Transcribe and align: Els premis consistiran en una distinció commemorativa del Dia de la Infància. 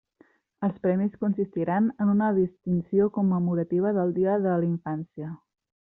Els 0.67 0.77
premis 0.85 1.19
consistiran 1.25 1.91
en 2.05 2.13
una 2.15 2.31
distinció 2.39 3.09
commemorativa 3.21 3.93
del 4.01 4.19
Dia 4.21 4.43
de 4.49 4.57
la 4.65 4.69
Infància. 4.75 5.33